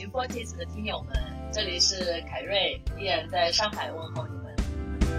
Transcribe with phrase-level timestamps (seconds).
[0.00, 1.14] 奇 Forties 的听友们，
[1.52, 4.56] 这里是凯瑞，依然在上海问候你们。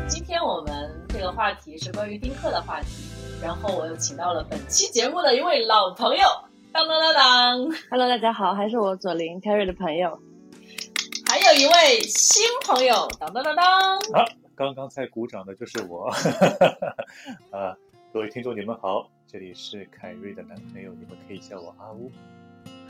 [0.08, 2.88] 今天我们这个话题是关于丁克的话题，
[3.44, 6.26] 然后我又请到了本期节目的一位老朋友，
[6.74, 10.18] 当当当当，Hello，大家好，还是我左琳凯瑞的朋友，
[11.30, 14.00] 还有一位新朋友，当当当当。
[14.14, 14.26] 好，
[14.56, 16.10] 刚刚在鼓掌的就是我，
[17.54, 17.78] 啊，
[18.12, 22.12] 各位听众你们好，这里是凯瑞的男朋友，你们可以叫我阿乌。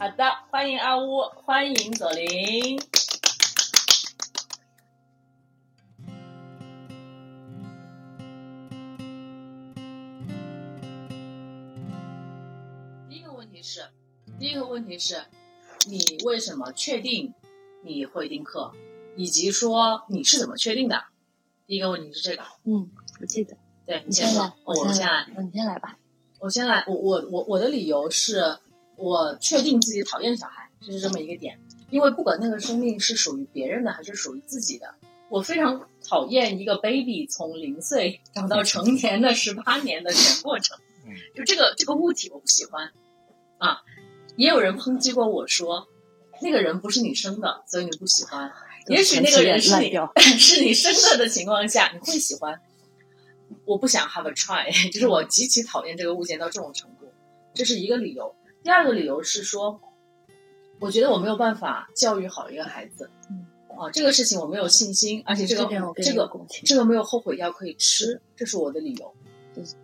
[0.01, 2.79] 好的，欢迎阿乌，欢迎左琳。
[13.07, 13.91] 第一个问题是，
[14.39, 15.21] 第一个问题是，
[15.87, 17.35] 你为什么确定
[17.83, 18.71] 你会丁克，
[19.15, 21.03] 以及说你是怎么确定的？
[21.67, 22.41] 第一个问题是这个。
[22.63, 23.55] 嗯，我记得。
[23.85, 25.27] 对你先来，我先来。
[25.37, 25.99] 你先来吧。
[26.39, 26.83] 我先来。
[26.87, 28.57] 我我我我的理由是。
[29.01, 31.59] 我确定自己讨厌小孩，就是这么一个点。
[31.89, 34.93] 因为不管那个生命是属于别人的还是属于自己的，
[35.27, 40.77] 我非常讨厌一个 baby 从零岁长到成年的十八年的全过程。
[41.35, 42.91] 就这个这个物体我不喜欢。
[43.57, 43.81] 啊，
[44.37, 45.87] 也有人抨击过我说，
[46.41, 48.51] 那个人不是你生的，所以你不喜欢。
[48.87, 49.91] 也许那个人是你
[50.39, 52.59] 是你生的的情况下，你会喜欢。
[53.65, 57.05] 我不想 have a try， 就是我极其讨厌这个物件到这种程度，
[57.53, 58.33] 这是一个理由。
[58.63, 59.81] 第二个理由是说，
[60.79, 63.45] 我觉得我没有办法教育好一个孩子，嗯，
[63.75, 65.65] 啊，这个事情我没有信心，而且这个
[65.95, 66.29] 这个
[66.65, 69.13] 这个没有后悔药可以吃，这是我的理由，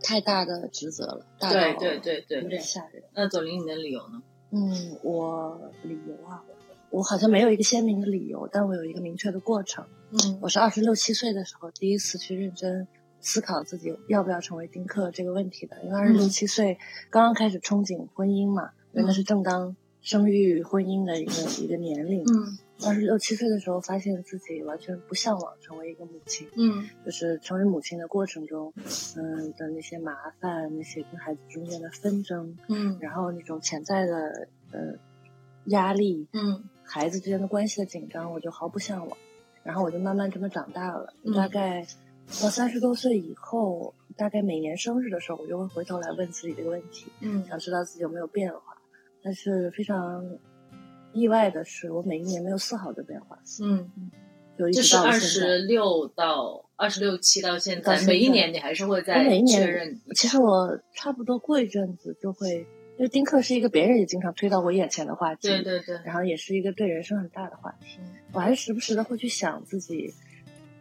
[0.04, 3.04] 太大的职责了，对对对对，有点吓人。
[3.14, 4.22] 那左琳，你的理由呢？
[4.52, 6.44] 嗯，我理由啊，
[6.90, 9.86] 我好像没有一个鲜明的理由，但我有一个明确的过程。
[10.12, 12.88] 嗯，我是二十六七岁的时候第一次去认真。
[13.28, 16.78] 思考自己要不要成为丁克这个问题的，因为二十六七岁
[17.10, 22.24] 刚刚开始憧憬婚姻嘛，因为那是正当生育婚姻的一个一个年龄。
[22.24, 26.48] 嗯，二十六七岁的时候，发现自己完全不向往成为一个母亲。
[26.56, 28.72] 嗯，就是成为母亲的过程中，
[29.18, 34.80] 嗯的那些麻烦，那些跟孩子中间的纷争，嗯，然后那种潜在的呃
[35.66, 39.18] 压力，嗯，孩子之间的关系的紧张，我就毫不向往。
[39.64, 41.86] 然后我就慢慢这么长大了，大概。
[42.28, 48.60] 到三十多岁以后，大概每年生日的时候，我就会回头来问自己这个问题，嗯，想知道自己有没有变化。
[49.24, 50.24] 但是非常
[51.14, 53.90] 意外的是，我每一年没有丝毫的变化，嗯，
[54.58, 60.00] 就一直到二十六到二十六七到现在，每一年你还是会在确认。
[60.16, 62.68] 其实我差不多过一阵子就会，
[62.98, 68.00] 因为丁克是一个别人也经常推到我眼前的话题，对对对，然后也是一个对人生很大的话题，
[68.34, 70.14] 我还是时不时的会去想自己。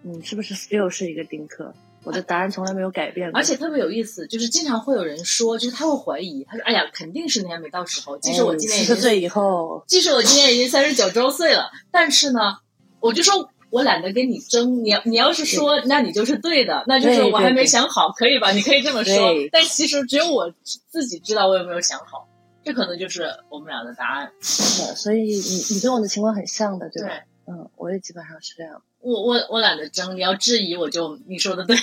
[0.06, 1.74] 嗯，是不是 still 是一个丁克？
[2.04, 3.36] 我的答案从来没有改变过。
[3.36, 12.58] 而且特别有意思，就是经常会有人说，就是他会怀疑，他说：“哎呀，肯定是你还没到时候。”即使我今年四十岁以后，即使我今年已经三十九周岁了，但是呢，
[13.00, 14.84] 我就说我懒得跟你争。
[14.84, 18.52] 你你要是说，那你就是对的，那就是我还没想好，可以吧？
[18.52, 19.16] 你可以这么说。
[19.50, 20.54] 但其实只有我
[20.88, 22.28] 自己知道我有没有想好，
[22.62, 24.30] 这可能就是我们俩的答案。
[24.40, 27.10] 是的，所以你你跟我的情况很像的，对吧？
[27.48, 28.80] 嗯，我也基本上是这样。
[29.00, 31.76] 我我我懒得争，你要质疑我就你说的对。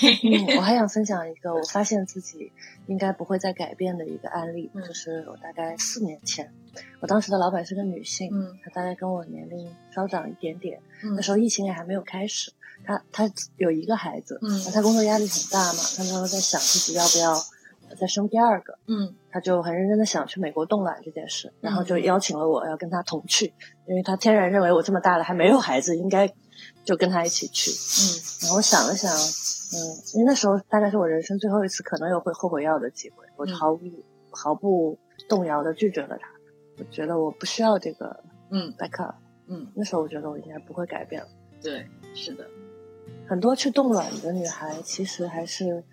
[0.58, 2.52] 我 还想分享一个我发现自己
[2.88, 6.54] 应该不会再改变的一个案例，就是我大概四年前，
[7.00, 8.30] 我当时的老板是个女性，
[8.64, 10.82] 她大概跟我年龄稍长一点点，
[11.16, 12.52] 那时候疫情也还没有开始，
[12.84, 17.34] 她她有一个孩子，嗯她工作压力很大嘛，她那时候在想自己要不要
[17.96, 23.54] 再生第二个，嗯，他就很认真的想去美国冻卵这件事，然后就邀请了我要跟他同去，
[23.88, 26.34] 因为他天然认为我这么大了还没有孩子应该。
[26.86, 29.76] 就跟他一起去，嗯，然后我想了想，嗯，
[30.14, 33.86] 因为那时候大概是我人生最后一次可能有会后悔药的机会，我毫不
[34.30, 36.28] 毫不动摇的拒绝了他。
[36.78, 39.16] 我觉得我不需要这个，嗯，backup，
[39.48, 41.28] 嗯，那时候我觉得我应该不会改变了。
[41.62, 42.46] 对，是的，
[43.28, 45.84] 很多去冻卵的女孩其实还是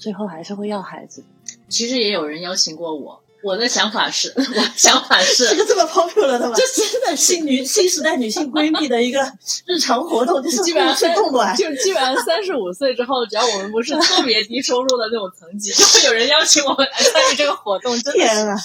[0.00, 1.22] 最后还是会要孩子。
[1.68, 3.20] 其实也有人邀请过我。
[3.42, 4.42] 我的想法是， 我
[4.76, 6.54] 想法是，这个这么 popular 的吗？
[6.54, 9.18] 这真的新女新时代女性闺蜜的一个
[9.64, 17.98] 日常活动，就是基本上是冻卵，就基本上三十五岁之后，只要我们不是特别低收入的那种层级，就会有人邀请我们来参与这个活动。
[18.00, 18.56] 真的，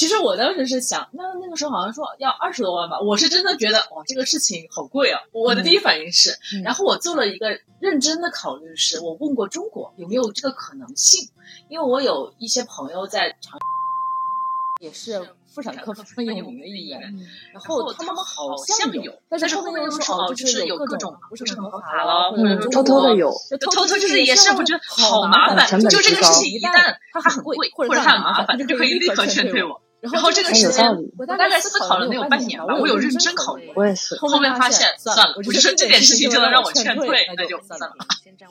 [0.00, 5.20] 其实我当时是想，那那个时候好像说要二十多万吧，我是真的觉得哇，这个事情好贵啊！
[5.30, 7.50] 我的第一反应是，然后我做了一个
[7.80, 11.28] 认真的考虑，是我问过中国有没有这个可能性，
[11.68, 13.60] 因为我有一些朋友在长。
[14.80, 15.20] 也是
[15.54, 16.98] 妇产科非常有名的医院，
[17.52, 23.30] 然后他们好像有，但是后面又说哦，就是有各种不是很合法了，或者偷偷的有，
[23.60, 29.82] 偷偷就是也是我觉得好麻烦，就这个事情一旦它很贵或者它很麻烦，就可以立刻劝退我。
[30.00, 33.70] 然后这个时间我大概思考了能有半年吧，我有认真考虑。
[33.76, 34.16] 我也是。
[34.16, 37.94] 后面发现算了，我就说这件事情就能让我劝退，那就算了。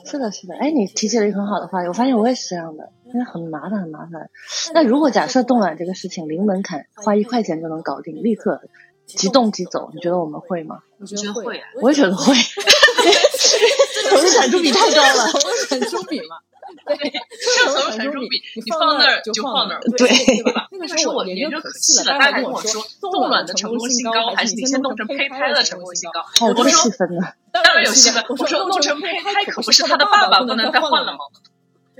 [0.04, 0.54] 是的，是的。
[0.60, 4.30] 哎，你提起了一个很好的话，我发现我也是这样的，因为很麻烦，很麻烦。
[4.72, 8.60] 那如果假设冻卵这个事情零门槛，花一块钱就能搞定，立刻
[9.06, 10.78] 即冻即走，你觉得我们会吗？
[11.00, 12.34] 我觉得会，我也觉得会。
[14.10, 16.36] 投入产出比太高了，投入产出比嘛。
[16.86, 20.68] 对，上头产出比，你放那儿就放那儿，对，对吧？
[20.72, 26.24] 那个时候我研究可细了，大家跟我说冻卵的成功性高，还是你先冻成胚胎的成功性高？
[26.48, 28.24] 我说细分的，当然有细分。
[28.28, 31.18] 我说冻成胚胎可不是他的爸爸不能再换了吗？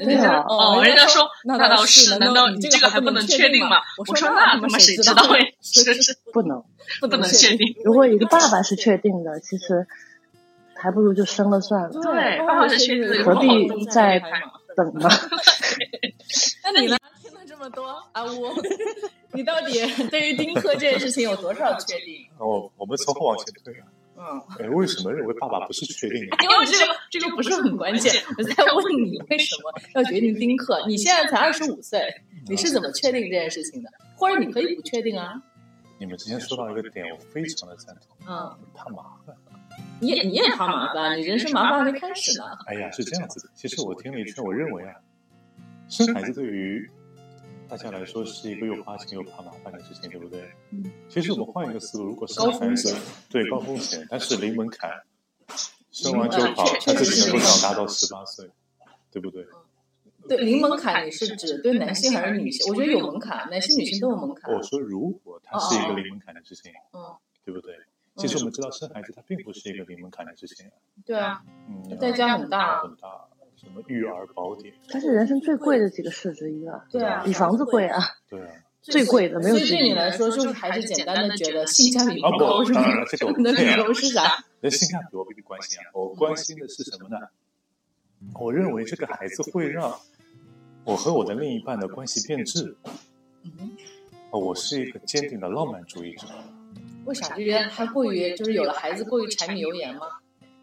[0.02, 3.76] 对啊，哦，人家说那倒是，难道你这个还不能确定吗？
[3.98, 5.44] 我说那他妈谁知道呀？
[5.60, 6.62] 是是不能
[7.00, 7.76] 不能确定。
[7.84, 9.86] 如果一个爸爸是确定的，其实
[10.74, 11.90] 还不如就生了算了。
[11.90, 14.22] 对，爸爸是确定的，何必再？
[14.84, 15.10] 等吗？
[16.64, 16.96] 那你呢？
[17.22, 18.54] 听了这么多，啊，我，
[19.32, 19.80] 你到底
[20.10, 22.26] 对于丁克这件事情有多少确定？
[22.38, 23.86] 哦，我们从后往前推啊。
[24.16, 24.22] 嗯。
[24.58, 26.36] 哎，为什么认为爸爸不是确定的？
[26.42, 28.12] 因为这个这个不是很关键。
[28.38, 30.84] 我在问你，为什么要决定丁克？
[30.86, 32.00] 你现在才二十五岁，
[32.48, 33.90] 你是怎么确定这件事情的？
[34.16, 35.34] 或者你可以不确定啊？
[35.98, 38.16] 你们之前说到一个点，我非常的赞同。
[38.26, 38.56] 嗯。
[38.74, 39.36] 怕麻烦。
[40.00, 42.44] 你也你也怕麻烦，你人生麻烦还没开始呢。
[42.66, 43.50] 哎呀，是这样子的。
[43.54, 44.94] 其实我听了一圈，我认为啊，
[45.88, 46.90] 生孩子对于
[47.68, 50.50] 大家来说是一个又花钱又怕麻烦的事情，对不对？
[50.70, 50.90] 嗯。
[51.08, 52.96] 其实我们换一个思路，如果生孩子
[53.28, 54.90] 对高风险，但是零门槛，
[55.90, 58.48] 生完就好，他自己能够长达到十八岁，
[59.10, 59.46] 对不对？
[60.28, 62.66] 对，零门槛你是指对男性还是女性？
[62.70, 64.52] 我觉得有门槛，男性女性都有门槛。
[64.52, 67.74] 我说如果它是一个零门槛的事情，嗯，对不对？
[68.16, 70.70] 其实我们知道生孩子它并不是一个零门槛的事情，
[71.06, 78.52] 对啊，嗯，代价很大很大，什么育儿宝典，它是人生最贵的几个事之一了，对啊，比房子贵啊，对啊，
[78.82, 79.56] 最贵的没有。
[79.56, 82.82] 所以对你来说，就是还是简单的觉得性价比不高是吗？
[83.38, 84.44] 你的理由是啥？
[84.60, 87.28] 那性价比我不关心啊，我关心的是什么呢？
[88.34, 89.98] 我认为这个孩子会让
[90.84, 92.76] 我和我的另一半的关系变质。
[93.44, 93.70] 嗯，
[94.30, 96.26] 我是一个坚定的浪漫主义者。
[97.04, 97.28] 为啥？
[97.36, 100.06] 就觉得他过于就是有了孩子过于柴米油盐吗？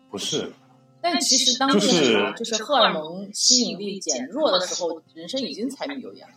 [0.10, 0.52] 不是。
[1.00, 6.34] 但其实当就是就是荷尔蒙吸引力减弱的时候，人生已经柴米油盐了。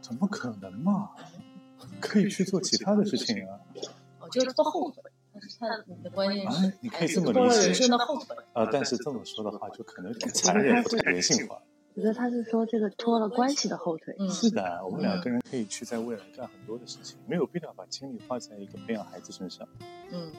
[0.00, 1.10] 怎么可能嘛？
[2.00, 3.58] 可以去做其他的事情啊。
[4.20, 5.02] 哦，就是拖后腿。
[5.58, 7.66] 他你 的观念是，你可以这么理解。
[7.66, 8.36] 人生的后腿。
[8.52, 11.60] 啊，但是这么说的话，就可能有点残忍，不太人性化。
[11.96, 14.14] 我觉得他是说这个拖了关系的后腿。
[14.28, 19.66] 是的，我们两个人可以去在未来干很多的事情，没有必要把精力花在一个培养孩子身上。
[20.10, 20.32] 嗯，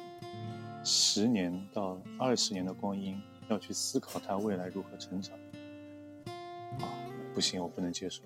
[0.84, 3.18] 十年到二十年的光阴，
[3.48, 5.34] 要去思考他未来如何成长。
[6.81, 6.92] 啊，
[7.34, 8.24] 不行，我不能接受，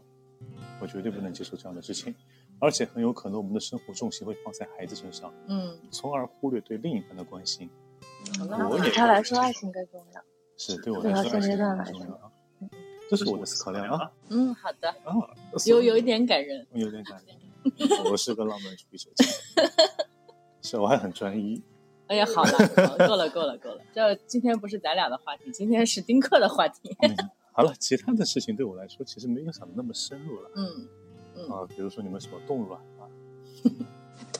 [0.81, 2.15] 我绝对不能接受这样的事情，
[2.59, 7.69] 而且很有可能我们的生活重心会放在孩子身上，嗯，从而忽略对另一半的关心。
[8.39, 10.21] 我对他来说，爱情更重要。
[10.57, 12.31] 是对我来说，现阶段来说。
[13.09, 14.11] 这是我的思考量啊。
[14.29, 14.89] 嗯，好的。
[14.89, 15.15] 啊，
[15.65, 16.65] 有有一点感人。
[16.73, 17.35] 有点感人。
[18.05, 19.09] 我是个浪漫主义者。
[20.61, 21.61] 是，我还很专一。
[22.07, 23.81] 哎呀，好了，够了，够了，够了。
[23.93, 26.95] 这今天不是咱俩的话题，今天是丁克的话题。
[27.51, 30.51] 好了，其他的事情对我来说其实没有想的那么深入了。
[30.55, 30.87] 嗯
[31.35, 31.49] 嗯。
[31.49, 33.09] 啊，比如说你们什么冻卵啊？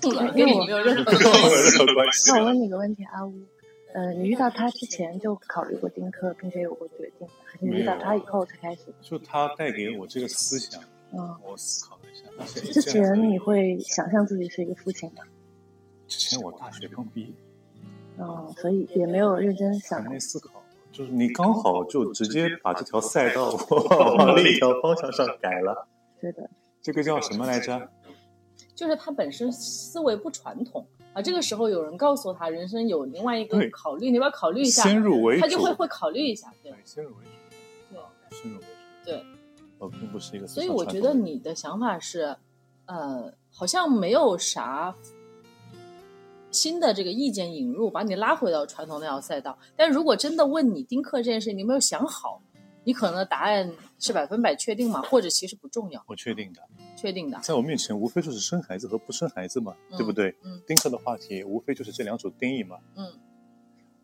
[0.02, 2.32] 冻卵跟你没有任何关系。
[2.32, 3.34] 那我问你个问题，阿乌。
[3.94, 8.94] 呃，你遇到他之前就考虑过丁克，并且有过决定，还是遇到他以后才开始？
[9.02, 10.82] 就他带给我这个思想，
[11.12, 12.72] 嗯，我思考了一下。
[12.72, 15.24] 之前你会想象自己是一个父亲吗？
[16.08, 17.28] 之前我大学刚毕业，
[18.20, 20.04] 嗯，所以也没有认真想。
[20.10, 23.50] 没思考，就是你刚好就直接把这条赛道
[24.18, 25.88] 往另一条方向上改了。
[26.22, 26.50] 对的。
[26.82, 27.90] 这个叫什么来着？
[28.76, 30.86] 就是他本身思维不传统。
[31.14, 34.84] 啊，这个时候有人告诉他，人生有另外一个考虑，你要不要考虑一下？
[34.84, 37.24] 先入为主，他就会会考虑一下，对，先入为
[37.90, 39.26] 主，对，先入为主，对，
[39.80, 40.46] 我并不是一个。
[40.48, 42.38] 所以我觉得你的想法是，
[42.86, 44.96] 呃，好像没有啥
[46.52, 49.58] 新的这个意见引入，把你拉回到传统那条赛道。
[49.76, 52.42] 但如果真的问你丁克这件事，你有没有想好，
[52.84, 55.02] 你可能答案是百分百确定吗？
[55.04, 56.04] 或者其实不重要？
[56.08, 56.62] 我确定的。
[57.00, 60.36] 确定的，在我面前无非就是生孩子和不生孩子嘛，对不对？
[60.44, 62.78] 嗯，丁克的话题无非就是这两种定义嘛。
[62.96, 63.08] 嗯，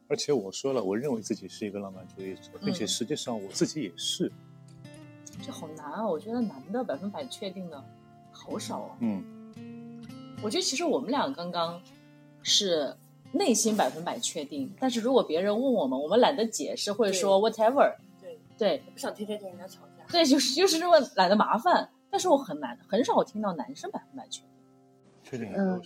[0.07, 4.31] 而且我说了，我认为自己是一个浪漫主义者，并且实际上我自己也是。
[5.41, 6.07] 这好难啊！
[6.07, 7.83] 我觉得男的百分百确定的
[8.31, 8.89] 好少哦。
[9.01, 9.21] 嗯，
[10.41, 11.81] 我觉得其实我们俩刚刚
[12.41, 12.95] 是
[13.33, 17.93] 内心百分百确定，但是如果别人问我们，我们懒得解释，会说 whatever。
[18.21, 20.05] 对对，不想天天跟人家吵架。
[20.09, 21.89] 对，就是就是这么懒得麻烦。
[22.15, 24.49] 但是我很难很少听到男生百分百确定，
[25.21, 25.81] 确定嗯，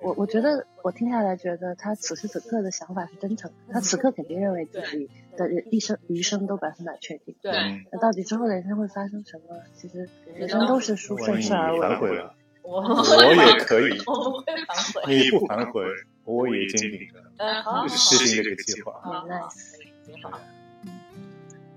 [0.00, 7.34] 我我觉得我听下来觉得他此时此刻的想法是真诚，他此刻肯定认为自己的一生余生都百分百确定。
[7.42, 7.50] 对，
[7.90, 9.56] 那到底之后的人生会发生什么？
[9.74, 12.22] 其实人生都是顺势而为。
[12.62, 15.16] 我我也可以，我不会反悔。
[15.16, 15.82] 你不反悔，
[16.24, 19.00] 我也坚定的实行这个计划。
[19.02, 20.38] 好，nice，挺好。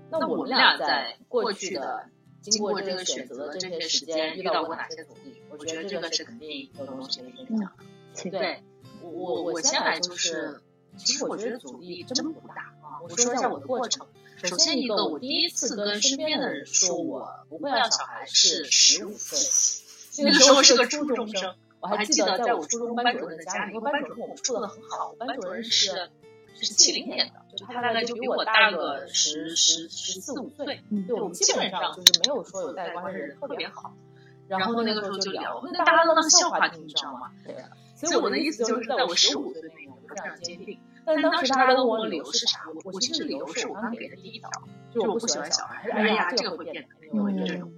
[0.08, 2.04] 那我们俩在过去的
[2.50, 5.42] 经过这个选择的这些时间，遇到过哪些阻力？
[5.50, 8.30] 我觉得这个是肯定有东西可以分享的。
[8.30, 8.62] 对，
[9.02, 10.60] 我我先来就是，
[10.96, 13.00] 其实我觉得阻力真不大啊。
[13.02, 14.06] 我说一下我的过程。
[14.42, 20.24] 首先一个，我第一次跟身边的人说我不会要小孩是十五岁。
[20.24, 25.14] 那个时候是个初中生，我还记得在我初中班主任的家里，因为班主任跟我们处的很好。
[25.18, 26.10] 班主任是
[26.64, 33.94] 是七零年的，就他大概就比我大个十十十四五岁，对我们基本上就是没有说有代关系人特别好。
[34.48, 37.32] 然后那个时候就聊，那大家都当笑话听，你知道吗？
[37.44, 37.56] 对。
[37.96, 40.78] 所以我的意思就是，在我十五岁那年，我非常坚定。
[41.04, 44.48] 但当时大家都问我理由是啥，我我其实理由是我刚给的第一条，
[44.94, 45.88] 就是我不喜欢小孩。
[45.90, 47.72] 哎呀，这个会变的，因为这种。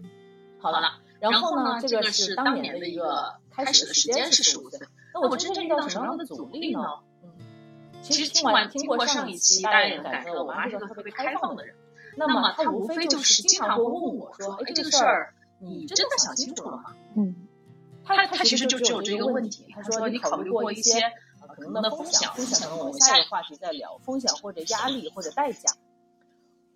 [0.58, 1.00] 好了。
[1.20, 4.86] 然后呢，这个是当年的一个开始的时间是十五岁。
[5.14, 6.80] 那我真正遇到什么样的阻力呢？
[7.98, 11.74] 嗯，其实听完听过上一期，大家也能感受到，我妈是个特别开放的人。
[12.16, 17.46] 那么她无非就是经常会问我说：“哎，这个事儿你真的想清楚了吗？”嗯，
[18.04, 19.66] 他他其实就只有这个问题。
[19.74, 21.00] 他说：“你考虑过一些
[21.54, 22.28] 可能的风险？
[22.34, 23.98] 风险，我们下一个话题再聊。
[23.98, 25.72] 风险或者压力或者代价。”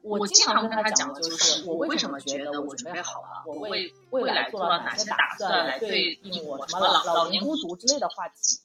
[0.02, 8.59] 我经常跟他讲的就是，我为什么觉得我准备好了，我为未来做了哪些打算来对应我什么老老年孤独之类的话题。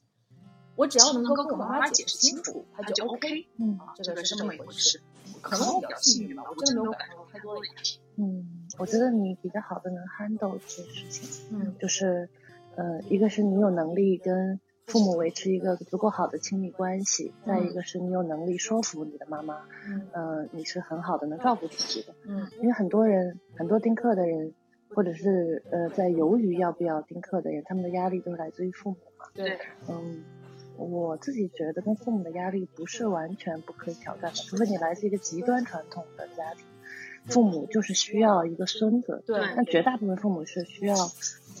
[0.78, 3.46] 我只要能够跟我妈妈解释清楚，她就 OK。
[3.58, 5.00] 嗯，这个是这么一回事。
[5.42, 7.98] 可能我比较幸运吧，我真的没有感受太多的压力。
[8.16, 11.46] 嗯，我觉得你比较好的能 handle 这些事情。
[11.52, 12.28] 嗯，就是，
[12.76, 14.60] 呃，一个是你有能力跟。
[14.88, 19.66] 父母维持一个足够好的亲密关系，再一个是你有能力说服你的妈妈，
[20.14, 24.54] 嗯，你是很好的能照顾自己的，嗯，因为很多人很多丁克的人，
[24.94, 29.58] 或者是呃在犹豫要不要丁克的人，他们的压力都是来自于父母嘛，对，
[29.90, 30.24] 嗯，
[30.78, 36.64] 我自己觉得跟父母的压力不是完全不可以挑战的，除非你来自一个极端传统的家庭，
[37.26, 40.96] 父母就是需要一个孙子，对，但绝大部分父母是需要。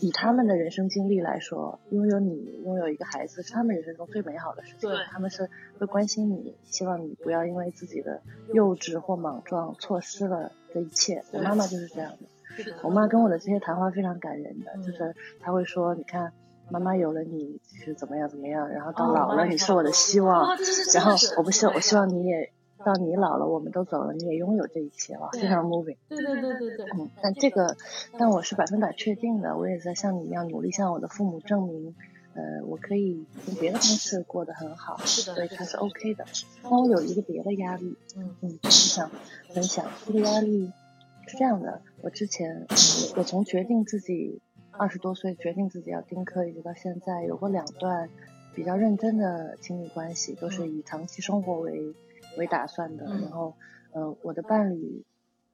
[0.00, 4.88] 以他们的人生经历来说，拥有你，拥有一个孩子，是他们人生中最美好的事情。
[4.88, 8.22] 对，他们是会关心你，希望你不要因为自己的
[8.54, 11.24] 幼稚或莽撞错失了这一切。
[11.32, 12.18] 我妈妈就是这样的。
[12.84, 16.32] 我妈跟我的这些谈话非常感人的，就是她会说：“你看，
[16.70, 20.56] 妈妈有了你是怎么样怎么样，然后到老了你是我的希望，
[20.94, 22.50] 然后我不希我希望你也。”
[22.84, 25.96] 到你老了，我们都走了，你也拥有这一切了，非常 moving。
[26.08, 26.86] 对对对对对。
[26.94, 27.76] 嗯，但这个，
[28.16, 31.96] 但我是百分百确定的，我也在像你一样努力向我的父母证明，
[32.34, 36.24] 呃，我可以用别的方式过得很好，所以它是 OK 的。
[36.62, 39.10] 但我有一个别的压力，嗯嗯，想
[39.52, 40.70] 分享这个压力
[41.26, 42.64] 是这样的，我之前
[43.16, 44.40] 我从决定自己
[44.78, 48.08] 二十多岁决定自己要丁克，一直到现在，有过两段
[48.54, 51.94] 比较认真的亲密关系，都是以长期生活为。
[52.36, 53.54] 为打算的，然后，
[53.90, 55.04] 呃，我的伴侣，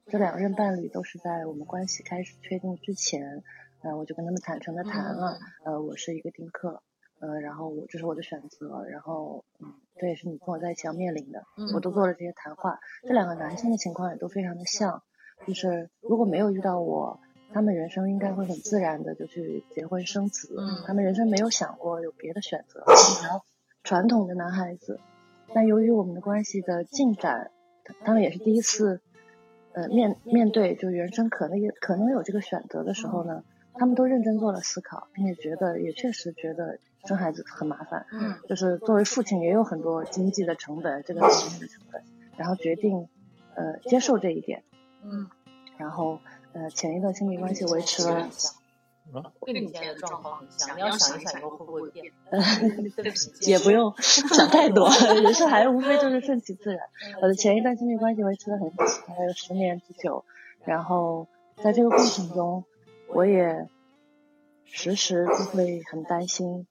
[0.05, 3.41] 这两任伴侣都是在我们关系开始确定之前，
[3.81, 6.83] 呃，我就跟他们坦诚的谈了，呃，我是一个丁克，
[7.19, 12.79] 呃，然后我这是我的选择，然后，嗯，这也是你跟我在一起要面临的，我都做了这些谈话。
[13.01, 15.01] 这两个男性的情况也都非常的像，
[15.47, 17.19] 就是如果没有遇到我，
[17.55, 22.83] 他们人生应该会很自然的就去结婚生子，他们人生没有想过有别的选择，
[23.23, 23.45] 然后
[23.81, 24.99] 传统的男孩子。
[25.53, 27.51] 但由于我们的关系的进展，
[28.03, 28.99] 他们也是第一次，
[29.71, 33.41] 呃，面面对就人生可能也可能有这个选择的时候呢，
[33.73, 42.03] 他们都认真做了思考，并且觉得也确实觉得生孩子很麻烦，嗯，就是作为父亲也有很多经济的成本，这个经济的成本，
[42.35, 43.07] 然后决定，
[43.55, 44.61] 呃，接受这一点，
[45.05, 45.29] 嗯，
[45.77, 46.19] 然后
[46.55, 48.29] 呃，前一段亲密关系维持了。
[49.45, 52.05] 跟你现在的状况想，你要想一想以后会不会变。
[53.45, 54.89] 也不用 想太多，
[55.21, 56.79] 人生还无非就是顺其自然。
[57.21, 60.23] 我的前一段亲密关系维持了很久，还有十年之久。
[60.63, 61.27] 然后
[61.61, 62.63] 在这个过程中，
[63.13, 63.67] 我也
[64.63, 66.65] 时时都会很担心。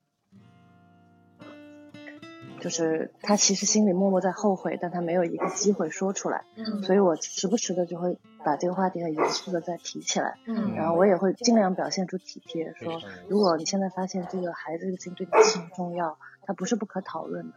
[2.64, 6.46] 就是他其实心里默默在后悔，但他没有一个机会说出来，
[6.82, 10.38] 所以我时不时的就会把这个话题很严肃的再提起来，
[10.74, 16.16] 然后我也会尽量表现出体贴，说如果你现在发现这个孩子的事情对你很重要，
[16.46, 17.54] 他不是不可讨论的，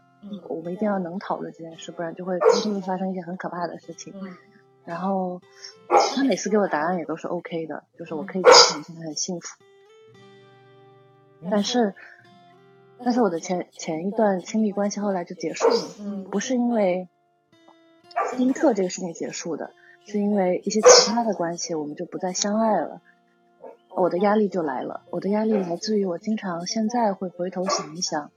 [0.49, 4.13] 我们一定要能讨论这件事，不然就会真正的发生一些很可怕的事情。
[4.83, 5.41] 然后
[5.87, 9.47] 他每次给我答案也都是 OK 的，就是我可以觉得你现在很幸福，
[11.49, 11.95] 但是。
[13.03, 17.07] 但是我的前前一段亲密关系后来就结束了，嗯，不是因为
[18.35, 19.71] 丁克这个事情结束的，
[20.05, 23.01] 是因为一些其他的关系，我们就不再相爱了。
[23.95, 28.31] 我的压力就来了，我的压力来自于我经常现在会回头想一想，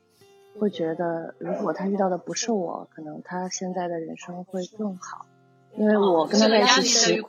[0.59, 5.27] 会觉得如果他遇到的不是我，可能他现在的人生会更好，
[5.75, 7.23] 因为我跟他在一起时，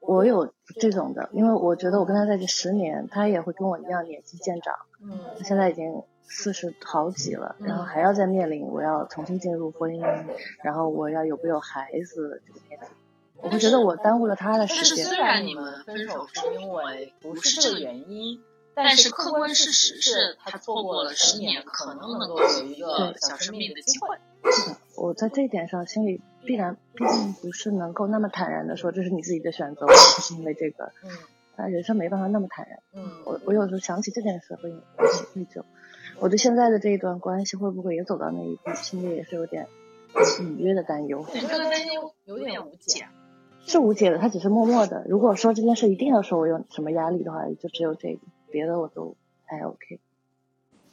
[0.00, 6.02] 我有这种的，因为我觉得我跟他在一起十年，他也会跟我一样年纪渐长，嗯，他现在已经。
[6.26, 10.00] 四十好几了，然后还要再面临我要重新进入婚姻，
[10.62, 12.88] 然后我要有没有孩子这个面临，
[13.40, 15.04] 我会觉得我耽误了他的时间。
[15.04, 18.42] 但是虽然你们分手是因为不是这个原因，
[18.74, 24.16] 但是客观事实是他错过了十年，可能能够有一个小生命的机会。
[24.50, 30.92] 是的，我在这一点上心里必然毕竟不是能够那么坦然的说这是你自己的选择，不是因为这个。
[31.02, 31.10] 嗯。
[31.56, 32.80] 但人生没办法那么坦然。
[32.94, 33.22] 嗯。
[33.24, 34.76] 我我有时候想起这件事会有
[35.12, 35.62] 些内疚。
[36.20, 39.66] 我对现在的这一段关系会不会也走到那一步，心里也是有点
[40.40, 41.24] 隐约的担忧。
[41.32, 43.06] 这个担忧有点无解，
[43.66, 44.18] 是无解的。
[44.18, 45.04] 他只是默默的。
[45.08, 50.00] 如果说这件事一定要说我有什么压力的话，就只有这个，别的我都还 OK。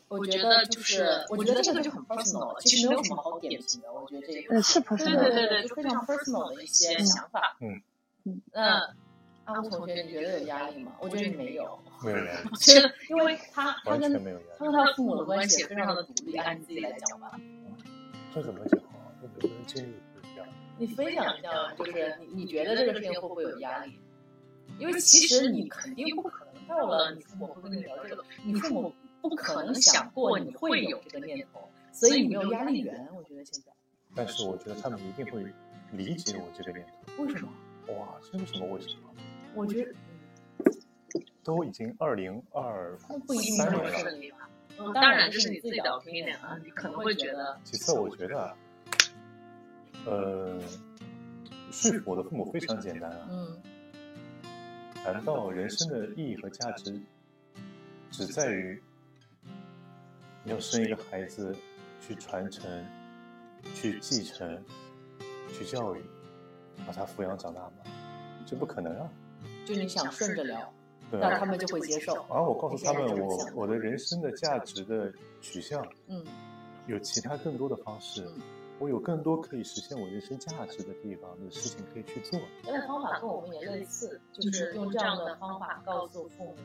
[0.08, 3.94] 我觉得就是，我觉得这个就很 personal 了，其实没有什么好点评的。
[3.94, 7.58] 我觉得这个是 personal，对对对，就非常 personal 的一些想法。
[7.62, 7.82] 嗯
[8.26, 8.96] 嗯，那。
[9.46, 10.94] 阿吴同学，你觉得有压力吗？
[11.00, 11.80] 我觉得你没有。
[12.04, 12.18] 没有。
[12.52, 14.20] 我觉得，因为 他他跟他
[14.60, 16.38] 跟他父母的关系也非常的独立。
[16.38, 17.40] 按你自己来讲吧。
[18.34, 19.12] 这怎么讲啊？
[19.22, 20.48] 每个人经历不一样。
[20.78, 24.00] 你分享一下，就是你你觉得这个事情会不会有压力？
[24.80, 33.08] 因为其实你肯定不可能到了你父母会跟你聊这个，你父母不可能想过你会有这个念头，所以你没有压力源。
[33.16, 33.72] 我觉得现在。
[34.16, 35.46] 但是我觉得他们一定会
[35.92, 37.24] 理解我这个念头。
[37.24, 37.50] 为什么？
[37.90, 38.66] 哇，这是什么？
[38.68, 39.11] 为什么？
[39.54, 39.94] 我觉得
[41.44, 47.60] 都已经二零二三年了，嗯，当然这是你自己的 opinion 啊，你可能会觉得。
[47.64, 48.56] 其次，我觉得，
[50.06, 50.60] 呃，
[51.72, 53.28] 说服我的父母非常简单啊。
[53.30, 53.62] 嗯。
[55.04, 57.02] 难道人生的意义和价值
[58.12, 58.82] 只在于
[60.46, 61.56] 要生一个孩子，
[62.00, 62.86] 去传承、
[63.74, 64.64] 去继承、
[65.52, 66.02] 去教育，
[66.86, 67.72] 把他抚养长大吗？
[68.46, 69.10] 这不可能啊！
[69.76, 70.74] 就你想顺着聊，
[71.12, 72.14] 那他们就会接受。
[72.30, 76.26] 而我告诉他们，我我的人生的价值的取向，嗯，
[76.88, 78.28] 有其他更多的方式，
[78.80, 82.40] 我有更多可以实现我人生价值的地方的事情可以去做。
[82.64, 86.56] 那个方法跟我们也类似，就是用这样的方法告诉父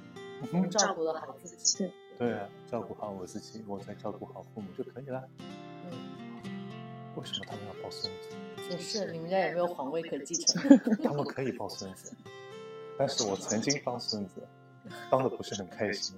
[0.53, 1.90] 母，照顾的好自己。
[2.19, 5.23] 对啊，照顾好我自己，我再照顾好父母就可以了。
[5.85, 5.92] 嗯，
[7.16, 8.31] 为什么他们要抱孙子？
[8.71, 10.79] 也是，你们家有没有皇位可继承？
[11.05, 12.12] 他们可以抱孙子。
[12.98, 14.42] 但是我曾经当孙子，
[15.11, 16.16] 当的不是很开心。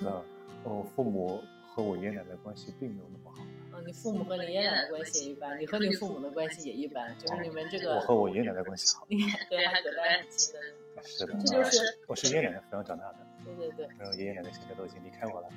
[0.00, 0.22] 那
[0.64, 1.42] 我父母
[1.74, 3.44] 和我爷爷奶奶关系并没有那么好。
[3.74, 7.96] 嗯，你父母和你爷爷奶奶关系也一般，你和你父母的关系也一般，就是你们这个。
[7.96, 9.06] 我和我爷爷奶奶关系好。
[9.50, 10.60] 对，还隔代很亲的。
[11.02, 11.34] 是的。
[11.44, 11.98] 这就是。
[12.06, 13.18] 我是爷爷奶奶抚养长大的。
[13.44, 13.86] 对对对。
[13.98, 15.48] 然后爷爷奶奶现在都已经离开我了。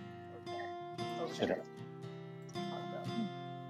[1.23, 1.33] OK。
[1.33, 1.55] 是的。
[2.55, 3.01] 好的。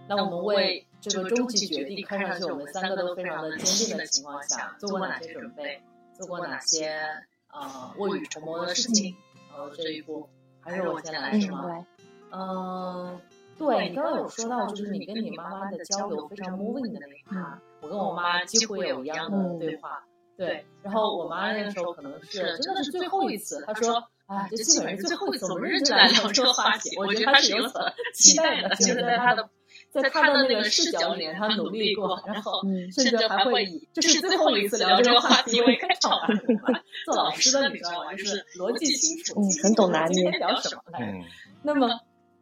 [0.07, 5.81] 那我们为这个终极决定，看上去我们三个都非常的坚定的情况下，做过哪些准备？
[6.19, 7.01] 做过哪些
[7.47, 9.15] 呃未雨绸缪的事情？
[9.55, 10.27] 呃，这一步
[10.59, 11.85] 还是我先来是吗？
[12.31, 13.21] 嗯，
[13.57, 20.03] 对你刚刚有说到，就是你跟你妈妈的交流非常 moving 的那一趴，我跟我妈几乎有一样的对话。
[20.35, 27.81] 对，然后我妈那个时候可能是真的是最后一次，她说：“啊，这基本是最后一次，我们认真来聊这个话题。”我觉得她是有所
[28.13, 29.49] 期待的，就是在她的。
[29.91, 32.61] 在他的那个视角里，他努力过，然后
[32.93, 36.83] 甚至还会以这是最后一次聊这个话题为开场白。
[37.05, 38.13] 做 老师的你知道吗？
[38.13, 40.29] 就是逻辑清楚，嗯很懂拿捏。
[40.31, 41.25] 聊什么来？
[41.63, 41.87] 那么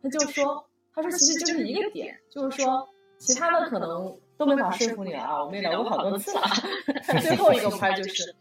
[0.03, 5.41] 他就说，他说其实就是一个点，就是说其他的可能都没法说服你了啊。
[5.41, 6.41] 我们也聊过好多次了。
[7.21, 8.35] 最后一个拍就是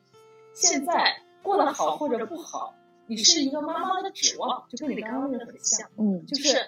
[0.52, 2.74] 现在过得好或者不好，
[3.06, 5.88] 你是一个妈妈的指望，就跟你刚刚那个很像。
[5.96, 6.58] 嗯，就是。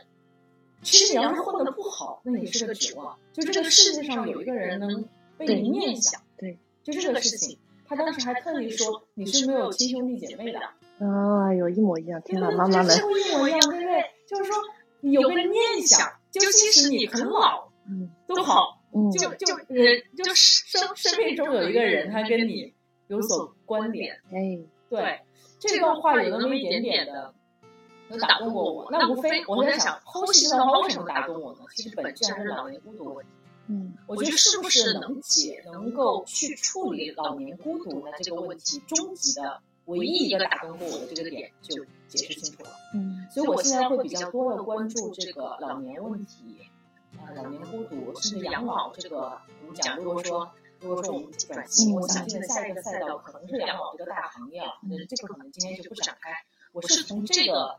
[0.83, 3.19] 其实你要是混得不好，那也是个指望。
[3.33, 5.05] 就这个世界上有一个人能
[5.37, 7.59] 被你念想，对，就这个事情。
[7.87, 10.61] 他当时还特意说你是没有亲兄弟姐妹的。
[10.99, 12.21] 啊，有一模一样！
[12.23, 14.05] 天哪，妈妈们，几乎一模一样，对不对？
[14.27, 14.57] 就是说
[15.01, 22.75] 有个念想，就即使你很老，嗯，都好，嗯，就就人就生生命中有一个人，他跟你
[23.07, 24.14] 有所关联。
[24.33, 24.59] 哎，
[24.91, 25.21] 对，
[25.59, 27.33] 这段话有那么一点点的。
[28.09, 31.61] 能打动过我，那无非我在想，剖析这段话为什么打动我呢？
[31.75, 33.33] 其实本质还是老年孤独问题。
[33.66, 42.71] 嗯，我觉得是不是能解，能够去处理老年孤独的这个问题，终极的唯一一个打动过我的这个点就解释清楚了。
[42.94, 46.59] 嗯，所以我现在会比较多的关注这个老年问题，
[47.18, 49.38] 啊，老年孤独，甚至养老这个。
[49.61, 56.31] 我们讲，如果说如果说我们转型，我想进的下一个赛道可能是养老这个大行业了，那这个可能今天就不展开。
[56.73, 57.77] 我是从这个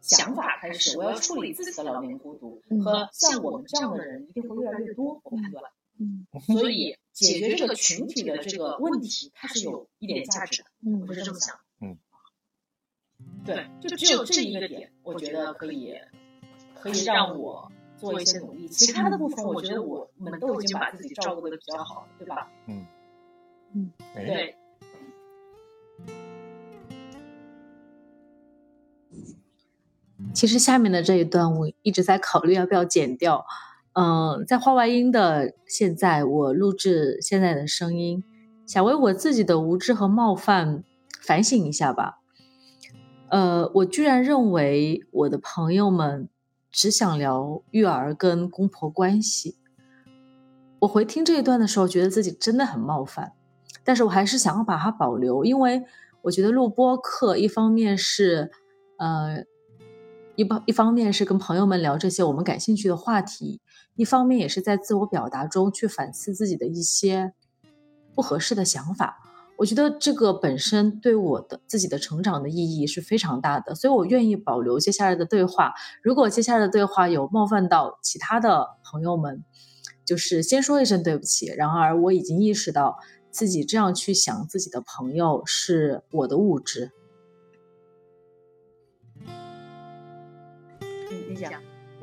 [0.00, 5.64] 想法开始，我要处理自己的老年孤独和像我们这样的人一定会越来越多，我判断。
[6.00, 10.68] 嗯， 所以解决这个群体的这个问题，它是有一点价值的。
[10.86, 11.58] 嗯，我是这么想。
[11.80, 11.98] 嗯，
[13.44, 15.94] 对，就只有这一个点，我觉得可以，
[16.76, 18.68] 可以让我做一些努力。
[18.68, 22.48] 其他的部分，我觉得我们都已经把自己照顾的比较好，对吧？
[22.66, 22.86] 嗯
[23.74, 24.54] 嗯，对。
[30.34, 33.44] 其实下面的这一段，我一直在考虑要不要剪掉。
[33.94, 38.22] 嗯，在画外音的现在，我录制现在的声音，
[38.66, 40.84] 想为我自己的无知和冒犯
[41.20, 42.20] 反省一下吧。
[43.30, 46.28] 呃，我居然认为我的朋友们
[46.70, 49.56] 只想聊育儿跟公婆关系。
[50.80, 53.32] 我回听这一段的时候，觉得自己真的很冒犯，
[53.84, 55.82] 但是我还是想要把它保留，因为
[56.22, 58.52] 我觉得录播课一方面是，
[58.96, 59.44] 呃，
[60.38, 63.60] 一方一方面是跟朋友们聊这些我们感兴趣的话题。
[63.96, 67.32] 一方面也是在自我表达中去反思自己的一些
[68.14, 69.18] 不合适的想法，
[69.56, 75.74] 我觉得这个本身对我的自己的成长的意义是非常大的，所以我愿意保留接下来的对话。
[76.04, 79.42] 如果接下来的对话有冒犯到其他的朋友们，
[80.04, 81.46] 就是先说一声对不起。
[81.46, 82.96] 然而我已经意识到
[83.32, 86.92] 自己这样去想自己的朋友是我的无知。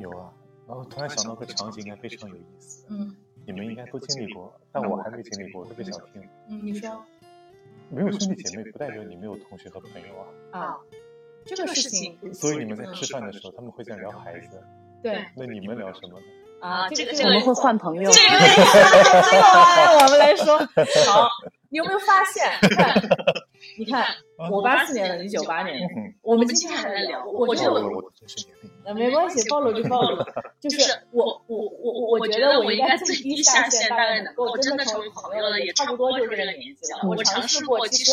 [0.02, 0.34] 讲。
[0.68, 2.86] 然后突然想到个场景，应该非常有意思。
[2.90, 6.28] 嗯，你们应该都经历过，但我还没经历过，特别想听。
[6.50, 7.06] 嗯，你说。
[7.90, 10.08] 没有兄弟姐妹不代表你没有同学和朋友
[10.52, 10.60] 啊。
[10.60, 10.78] 啊，
[11.46, 12.18] 这个事情。
[12.34, 14.60] 所以你们在吃饭的时候，他们会在聊孩子。
[15.04, 15.24] 对。
[15.36, 16.26] 那你们聊什么呢？
[16.62, 18.10] 啊，这个我们会换朋友。
[18.10, 20.58] 这个 这个啊，我们来说。
[21.06, 21.30] 好，
[21.70, 22.50] 你有没有发现？
[23.78, 24.06] 你看，
[24.52, 25.86] 我八四年的，你九八年的，
[26.22, 28.12] 我们今天还在聊，我觉得我。
[28.86, 30.24] 那没关系，暴露就暴露。
[30.62, 37.08] 就是我我我我我觉得我应该最低下限大概能够真的成为朋友的，也差不多就是这个年纪了。
[37.08, 38.12] 我尝试过，其实。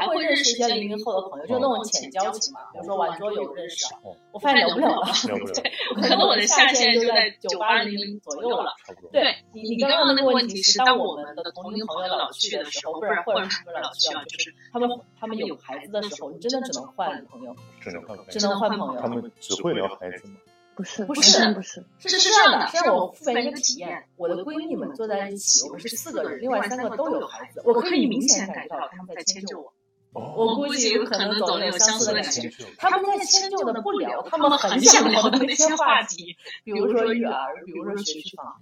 [0.00, 3.86] 还会认识一些零零后的朋友，就那种浅交情嘛，比如说玩桌游认识。
[4.32, 5.06] 我发现聊不了了，
[5.54, 8.72] 对，可能我的下限就在九八零零左右了。
[9.12, 14.88] 对你，你刚刚的那个问题是，当我们的同龄朋友老去的时候，不是或者什么老去啊，就是他们
[15.20, 19.00] 他们有孩子的时候，你真的只能换朋友，只能换，只能换朋友。
[19.00, 20.36] 他们只会聊孩子吗？
[20.76, 24.02] 不是，不是，不是，是是这样的，让我复原一个体验。
[24.16, 29.72] 我的闺蜜们坐在一起，我们是四个人，另外三个都有孩子，我可以明显感觉到他们在迁就我。
[30.14, 32.48] 我估计有可能走那种相似的感觉。
[32.78, 38.56] 他们在迁就的不聊，他们很想聊的那些话题，比如说育儿，比如说学区房，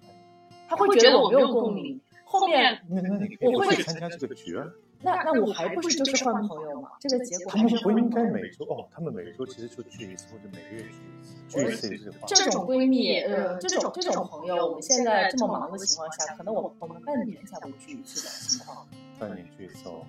[0.68, 2.00] 他会觉得我没有共鸣。
[2.24, 2.80] 后面
[3.42, 4.58] 我会参加这个局。
[5.04, 6.90] 那那我还不是就是换朋友吗？
[7.00, 18.86] 这个结果他们不应该每周哦，他们每周其实就聚一次或者每个月聚一次，聚一次这种闺蜜呃，这种这种朋友，我们现在这么忙的情况下，可能我我们半年才会聚一次的情况。
[19.18, 20.06] 半年聚一次哦。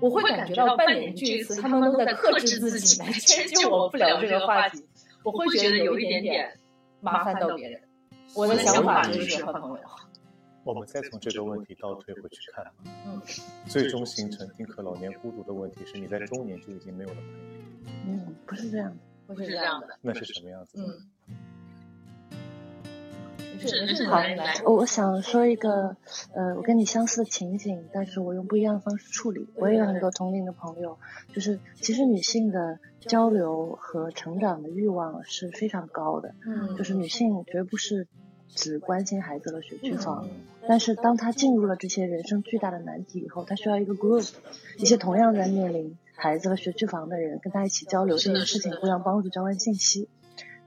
[0.00, 4.84] 我会感觉到半年聚一次，他们都在克制自己来迁 就我不聊这个话题，
[5.22, 6.58] 我会觉得有一点点
[7.00, 7.80] 麻烦到别人。
[8.34, 9.84] 我的想法就是换朋友。
[10.62, 12.64] 我们再从这个问题倒退回去看，
[13.06, 13.20] 嗯，
[13.66, 17.38] 最终形成丁克老年孤独的问题是你在中年就已经没有了朋友。
[18.06, 19.88] 嗯，不是这样的，不是这样的。
[20.02, 20.78] 那是什么样子？
[20.78, 21.10] 嗯。
[24.64, 25.96] 好，我想说一个，
[26.34, 29.48] 呃，我跟你相似的情景，但是我用不一样的方式处理。
[29.56, 30.98] 我也有很多同龄的朋友，
[31.34, 38.06] 就是其实女性的交流和成长的欲望是非常高的，嗯，就是女性绝不是
[38.48, 40.28] 只关心孩子和学区房，
[40.66, 44.30] 但是当她进入了这些人生巨大的难题以后，她需要一个 group，
[44.78, 50.08] 一些同样在面临孩子和学区房的人跟她一起交流这件事情，互相帮助，交换信息。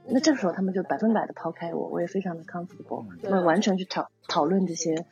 [0.06, 5.06] 那这个时候，他们就百分百的抛开我，我也非常的 comfortable，会完全去讨讨论这些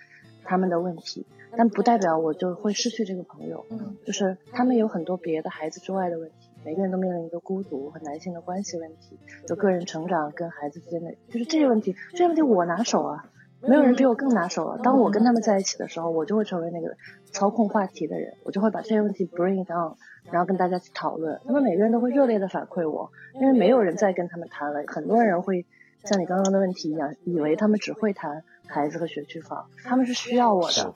[0.44, 1.26] 他们的问题，
[1.56, 3.64] 但不代表我就会失去这个朋友。
[3.70, 13.30] 嗯，就是他们有很多别的孩子之外的问题，每个人都面临一个孤独和男性的关系问题，就个人成长跟孩子之间的，就是这些问题，这些问题我拿手啊，
[13.68, 14.78] 没有人比我更拿手了。
[14.82, 16.94] 当我跟他们在一起的时候，我就会成为那个
[17.32, 19.96] 操控话题的人，我就会把这些问题 bring down。
[20.30, 24.84] 然后跟大家去讨论，他们每个人都会热烈的反馈我，因为没有人再跟他们谈了。
[24.86, 25.66] 很多人会
[26.04, 30.94] 像你刚刚的问题一样，以为他们只会谈孩子和学区房，他们是需要我的，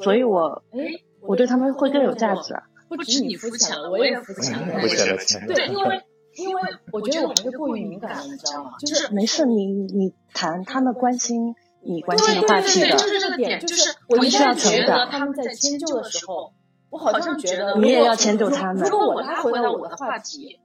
[0.00, 0.88] 所以我，哎，
[1.20, 2.54] 我对他们会更有价值。
[2.88, 4.66] 不止你肤浅了，我也肤浅了。
[5.46, 6.02] 对，因为
[6.36, 6.60] 因为
[6.92, 8.72] 我觉得我还是过于敏感了，你知道吗？
[8.80, 16.52] 就是没事，你你谈他们关心你关心的话题的，就是这个点，就是我一旦觉得他们在迁就的时候，
[16.90, 18.82] 我好像觉得你也要迁就他们。
[18.88, 20.60] 如果我拉回到我的话题，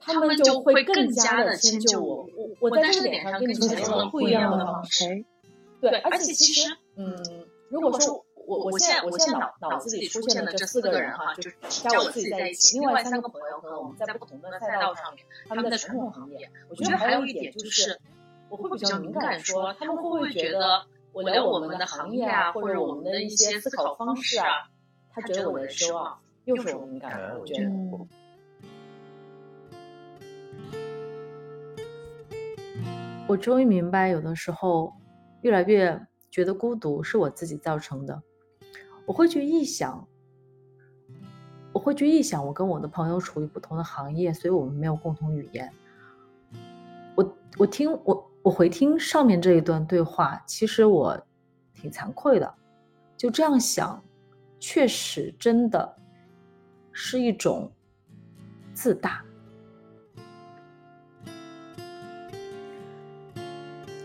[0.00, 2.26] 他们就会更加的迁就我。
[2.36, 5.24] 我我在这个点上跟你采用了不一样的方式。
[5.80, 7.16] 对，而且其实，嗯，
[7.68, 8.24] 如果说。
[8.46, 16.50] 我我现在我现在脑脑子里出现的这四个人哈，就是加我自己在一起，另外三个朋友和我们在不同的赛道上面，他们在传统行业。
[16.68, 17.98] 我觉得还有一点就是，
[18.54, 24.70] 我会比较敏感，说他们会不会觉得我聊我们的行业啊，或者我们的一些思考方式啊，
[25.10, 27.70] 他觉得我的失望，又是我敏感的，我觉得。
[33.26, 34.92] 我终于明白，有的时候
[35.40, 38.22] 越来越觉得孤独是我自己造成的。
[39.04, 40.06] 我会去臆想，
[41.72, 45.72] 我会去臆想，我跟我的朋友处于不同的行业，所以我们没有共同语言。
[47.16, 51.18] 我我听我我回听上面这一段对话，其实我
[51.72, 52.54] 挺惭愧的。
[53.16, 54.04] 就这样想，
[54.60, 55.96] 确实真的
[56.92, 57.72] 是一种
[58.74, 59.24] 自大。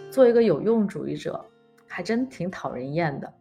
[0.10, 1.46] 做一个有用主义者，
[1.86, 3.34] 还真挺讨人厌的。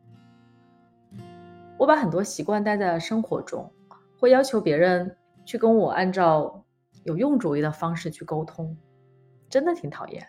[1.77, 3.73] 我把很多习惯带在了生活中，
[4.19, 6.65] 会要求别人去跟我按照
[7.05, 8.77] 有用主义的方式去沟通，
[9.49, 10.27] 真的挺讨厌。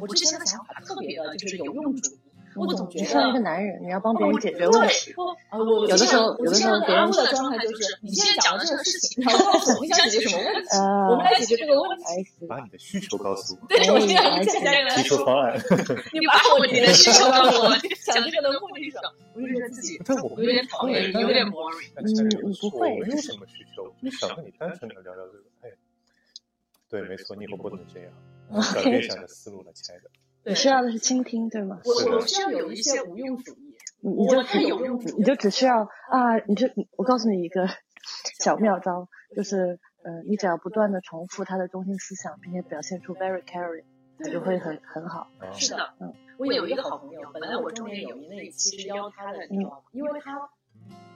[0.00, 2.18] 我之前的想法特别的就是有用主义。
[2.56, 5.14] 我总觉得，像一个男人，你要帮别人解决问题。
[5.14, 10.68] 有的时候，有的时候别人的状态就是，你现在讲的这个事情，然后告诉我你想解决什么问题，
[11.12, 12.46] 我们来解决这个问题。
[12.48, 13.66] 把你的需求告诉我。
[13.68, 14.42] 对，我现在
[14.96, 15.54] 提出方案。
[16.12, 19.12] 你把我你的需求告诉我，想这个的目的是什么？
[19.36, 21.92] 我就觉得自己有点讨厌，有点 boring。
[21.94, 22.02] 嗯，
[22.60, 22.88] 不会。
[22.98, 23.86] 我有什么需求？
[24.02, 25.44] 就想跟你单纯的聊聊这个？
[25.62, 25.70] 哎，
[26.88, 28.10] 对，没错，你以后不能这样，
[28.50, 30.10] 转变一下的思路了，亲爱的。
[30.44, 31.80] 你需要的是倾听，对吗？
[31.84, 37.68] 我我需要有一些无用主义，你你就有用，你就只需要啊，你就我告诉你一个
[38.40, 43.84] 小妙招，就是呃，你只要不断的重复他的中心思想，并且表现出 very caring，
[44.18, 45.26] 他就会很很好。
[45.52, 49.76] 是的，嗯，我有一个好朋友，本来我中年友谊那一期是邀他的，你知道吗？
[49.92, 50.48] 因为他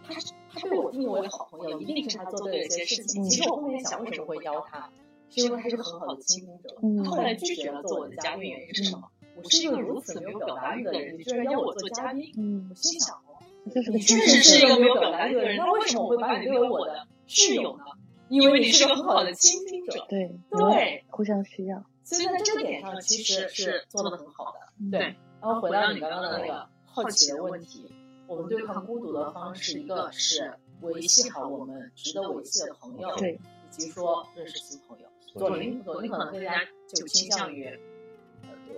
[0.06, 3.24] 他是他被我定义为好朋友，一定是他做对了一些事情。
[3.24, 4.90] 其实我后面想，为什么会邀他？
[5.32, 6.76] 是因为他是个很好的倾听者。
[7.02, 9.08] 他后来拒绝了做我的嘉宾，原因是什么？
[9.34, 12.32] 我是一个如此没有表达欲的人，你居然要我做嘉宾？
[12.36, 17.84] 嗯，我心想哦，你确实是一个没有表达欲的人，那为什么我会把你列为我的室友呢？
[18.28, 20.06] 因为你是个很好的倾听者。
[20.08, 21.82] 对对，互相需要。
[22.04, 24.90] 所以在这个点上，其实是做的很好的。
[24.90, 25.14] 对。
[25.40, 27.90] 然后回到你刚刚的那个好奇的问题，
[28.26, 35.06] 我们对抗孤独的方式，一个是维系好我们值得维系的朋友，对，以及说认识新朋友。
[35.34, 36.54] 左林，左林可能更加
[36.88, 37.78] 就倾向于。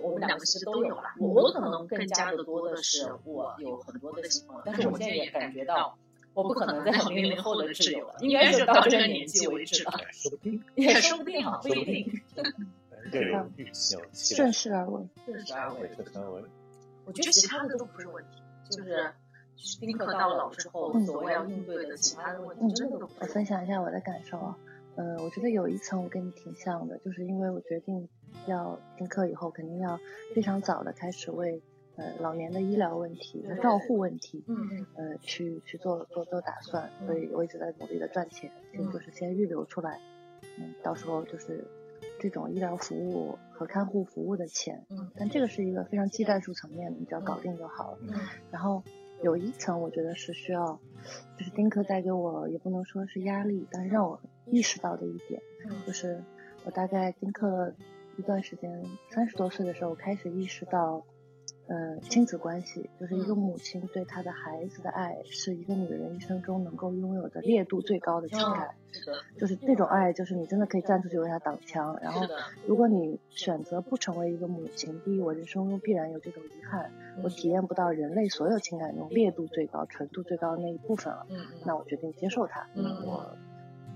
[0.01, 5.97] 我们两个其实都有吧，我我可能更加的多的是我有很多的新朋友，但是我现在也感觉到
[6.33, 12.21] 我不可能再有零零后的挚友了，应该是到这个年纪为止了，说不定， 也说不定哈，不一定。
[14.13, 16.43] 顺势而为，顺势而为，顺势而为。
[17.05, 19.11] 我觉得其他的都不是问题，就是
[19.79, 23.09] 丁克到老之后所谓要应对的其他的问题，真的都。
[23.19, 24.57] 我分享一下我的感受啊。
[24.95, 28.07] 呃，我觉得有一层我跟你挺像的，就是因为我决定
[28.47, 29.99] 要听课以后，肯定要
[30.33, 31.61] 非常早的开始为
[31.97, 38.51] 呃老年的医疗问题、照护问题，嗯嗯，呃去去做做做打算，所以我一直在努力的赚钱，
[38.93, 39.99] 就是先预留出来，
[40.57, 41.65] 嗯，到时候就是
[42.19, 48.13] 这种医疗服务和看护服务的钱，嗯，但这个是一个非常技战术层面的，你只要搞定就好了，嗯，
[48.51, 48.83] 然后。
[49.21, 50.79] 有一层，我觉得是需要，
[51.37, 55.41] 就是丁克带给我，也不能说是压力，但是让我意识到的一点，
[55.85, 56.21] 就是
[56.65, 57.73] 我大概丁克
[58.17, 61.05] 一段时间，三十多岁的时候开始意识到。
[61.67, 68.69] 呃，亲子关系就是一个母亲对她的孩子的爱，是一个女人一生中能够拥有的烈度最高的情感。
[68.91, 71.97] 是的，就是那种爱，就是你真的可以站出去为她挡枪。
[72.01, 72.21] 然后，
[72.67, 76.91] 如果你选择不成为一个母亲，第一，我人生中必然有这种遗憾，
[77.23, 81.25] 我体验不到人类所有情感中烈度最高、纯度最高的那一部分了。
[81.29, 82.67] 嗯那我决定接受它。
[82.75, 82.85] 嗯。
[83.07, 83.35] 我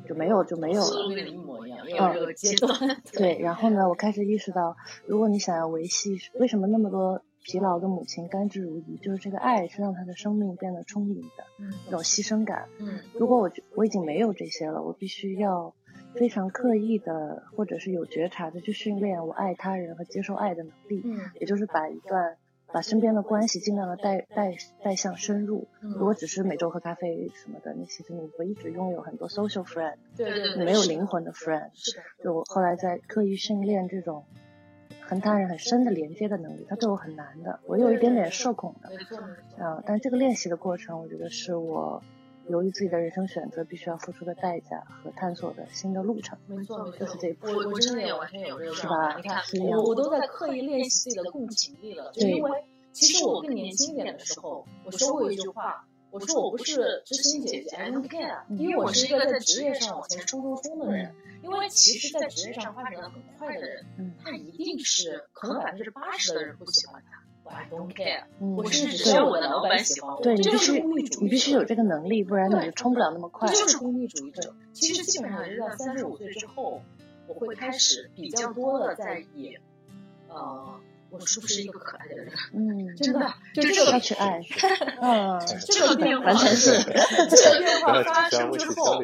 [0.07, 1.07] 就没有就没有了。
[1.07, 2.73] 跟你一模一样，没有这个阶段。
[3.13, 7.21] 对，然后呢，我开始意识到，如果你想要维系，为什么那么多？
[7.43, 15.73] 疲劳的母亲甘之如饴，就是这个爱是让她的生命变得充盈的，嗯，那种牺牲感，嗯，如果我我已经没有这些了，我必须要
[16.15, 22.37] 非常刻意的或者是有觉察的去训练我爱他人和接受爱的能力，嗯，也就是把一段
[22.71, 25.67] 把身边的关系尽量的带带带向深入。
[25.81, 31.69] 如果只是每周喝咖啡什么的，那其实你会一直拥有很多 social friend，对对对，没有灵魂的 friend。
[31.73, 32.03] 是的。
[32.23, 34.25] 就我后来在刻意训练这种
[35.09, 38.89] 和他人很深的连接的能力，它对我很难的，我有一点点社恐的。
[38.89, 39.17] 没错。
[39.57, 42.03] 啊，但这个练习的过程，我觉得是我。
[42.47, 47.45] 由于自己的人生选择，必须要付出的代价和探索的新的路程，没错，就是这一步。
[47.45, 49.15] 我我真的也完全有这个，是吧？
[49.17, 52.49] 你看，我我都在刻意练习自己的共情力了，就因为
[52.91, 61.13] 其实我更年轻一点的时候，我说过一句话，我说我不是知心姐姐，I don't care，因为我是一个在职业上往前冲冲冲的人。
[61.41, 63.85] 因为其实，在职业上发展的很快的人，
[64.21, 67.23] 他一定是可能百分之八十的人不喜欢他。
[67.49, 68.25] I don't care，
[68.57, 70.81] 我甚至只要我的老板喜欢我，对，你必须
[71.21, 73.47] 你必须有这个能力，不然你就冲不了那么快。
[73.47, 74.53] 这就是功利主义者。
[74.73, 76.81] 其实基本上是在三十五岁之后，
[77.25, 79.57] 我会开始比较多的在以，
[80.27, 80.79] 呃，
[81.11, 82.31] 我是不是一个可爱的人？
[82.53, 84.39] 嗯，真的，就这个去爱，
[85.01, 88.99] 嗯，这个变化完全是 这个变化发生之后，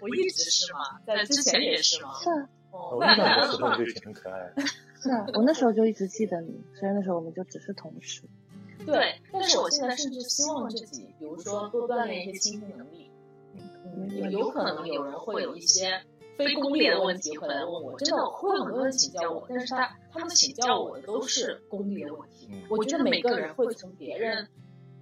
[0.00, 1.00] 我一直是吗？
[1.06, 2.10] 在之前也是吗？
[2.22, 4.52] 是啊，我遇到的时候就挺可爱。
[5.02, 8.22] 是啊，我那时候就一直记得你，虽然那时候我们就只是同事。
[8.86, 13.10] 对，但是我现在甚至希望自己，比如说多锻炼一些倾听能力。
[13.96, 16.02] 嗯，有有可能有人会有一些
[16.36, 22.48] 非功利的问题会来问我，真的会很多人请教我，但是他他们请教我的都是功利的问题。
[22.68, 24.48] 我觉得每个人会从别人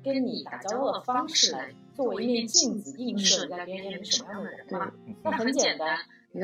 [0.04, 4.90] 跟你打交道的方式来作为一面镜子，映射你在别人眼里什么样的人嘛。
[5.22, 5.98] 那很简单。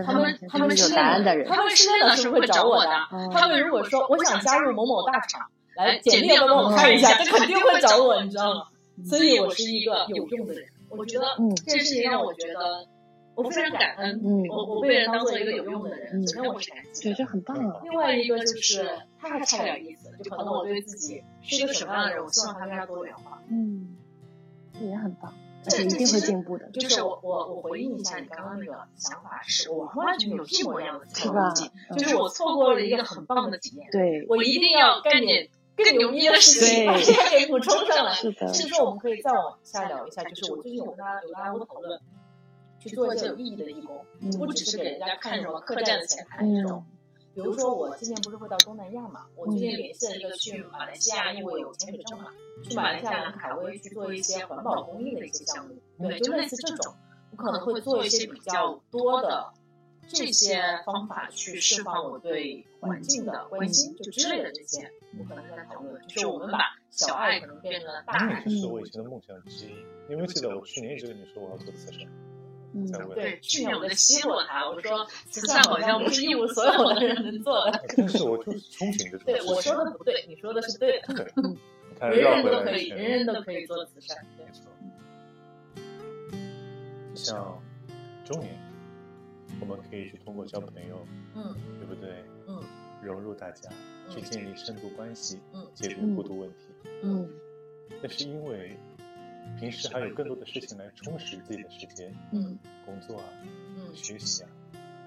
[0.05, 2.91] 他们他们是答案的人，他们失恋了是会找我的。
[3.33, 8.65] 他们如果说我想加入某某大厂，来简历要帮我看一下，他肯定会找我，你知道吗？
[9.07, 10.69] 所以我是一个有用的人。
[10.91, 11.25] 我觉得
[11.65, 12.87] 这件事情让我觉得
[13.43, 14.21] 我非常感恩。
[14.51, 17.05] 我我被人当做一个有用的人，首先我是感激。
[17.05, 17.57] 对，这很棒。
[17.85, 18.85] 另外一个就是
[19.21, 23.41] 他还差点意思，就可能我对自己是一个什么样的人，我希望他更加多元化。
[23.49, 23.97] 嗯，
[24.73, 25.33] 这也很棒。
[25.63, 26.69] 这一定会进步的。
[26.71, 31.35] 就是我我我回应一下你刚刚那个想法，是我完全有一模一样的思路。
[31.97, 33.89] 就是我错过了一个很棒的体验。
[33.93, 38.15] 对，我一定要干点更牛逼的事情，把这个给补充上来。
[38.15, 38.47] 是的。
[38.49, 42.01] 其实说我们可以再往下聊一下，就是我最近有跟他有跟阿波讨论，
[42.79, 44.05] 去做一些有意义的义工，
[44.39, 46.85] 不只是给人家看什么客栈的前台这种。
[47.35, 52.33] 比如说我今年不是会到东南亚嘛，我最近联系了一个去马来西亚，因为我有潜水证嘛。
[52.65, 56.93] 去马来西亚兰卡威去做一些环保公益的一些项目，对，就类似这种，
[57.31, 59.53] 我可能会做一些比较多的
[60.09, 66.59] 这些方法去释放我对环境的关心，就之类的这些，我可能在讨论，就是我们把
[66.91, 68.43] 小爱可能变成了大爱。
[68.43, 69.75] 这是我以前的梦想之一，
[70.09, 72.09] 你有没有记得我去年一直跟你说我要做慈善，
[72.75, 79.19] 嗯，对，去年我在奚落他，我说慈善好像不是一无所有的人能做的，但是我就是憧憬着。
[79.19, 81.15] 对，我说的不对，你说的是对的。
[82.01, 84.17] 人人都可以，人人都可以做慈善。
[84.37, 84.71] 没错。
[87.15, 87.61] 像
[88.25, 88.57] 中年，
[89.61, 91.05] 我们可以去通过交朋友，
[91.35, 92.23] 嗯，对不对？
[92.47, 92.63] 嗯，
[93.03, 93.69] 融入大家，
[94.09, 96.67] 去建立深度关系，嗯，解决孤独问题，
[97.03, 97.29] 嗯。
[98.01, 98.79] 那是因为
[99.59, 103.25] 平时还有更多的事情来充实自己的时间，嗯，工作啊，
[103.77, 104.49] 嗯，学习啊，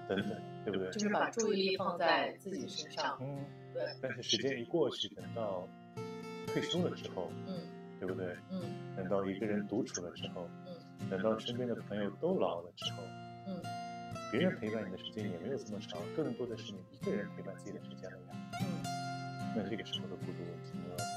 [0.08, 0.90] 等等，对不对？
[0.90, 3.84] 就是把注意力放在自己身上，嗯，对。
[4.00, 5.68] 但是时间一过去，等到。
[6.48, 7.56] 退休了之后，嗯，
[7.98, 8.36] 对不对？
[8.50, 8.60] 嗯，
[8.94, 13.02] 等到一个人独处了之后，嗯，等到身边的朋友都老了之后，
[13.46, 13.56] 嗯，
[14.30, 18.50] 别人陪伴你的时间也没有这么长，更多的是你一个人陪伴自己的时间了呀。
[18.60, 18.82] 嗯，
[19.56, 21.11] 那这个时候的孤独问题，你要怎么解决？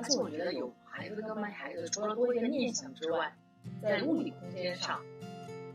[0.00, 3.36] 而且我觉得有孩子跟没孩子，除了多一个念想之外，
[3.82, 5.04] 在物理空间上，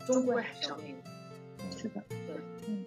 [0.04, 1.70] 终归还是要面对。
[1.70, 2.36] 是的，对，
[2.66, 2.84] 嗯。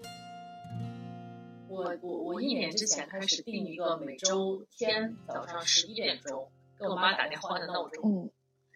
[1.70, 8.30] 我我我一年之前开始定一个每周天早上十一点钟给我妈打电话的闹钟，嗯，